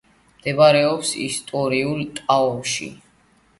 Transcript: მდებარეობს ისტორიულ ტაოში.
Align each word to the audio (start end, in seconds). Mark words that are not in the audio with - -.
მდებარეობს 0.37 1.11
ისტორიულ 1.27 2.01
ტაოში. 2.23 2.93